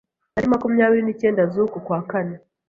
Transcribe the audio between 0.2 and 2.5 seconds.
Tariki makumyabiri nicyenda z'ukwezi kwa kane,